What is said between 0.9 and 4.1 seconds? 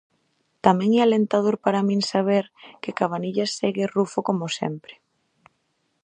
é alentador para min saber que Cabanillas segue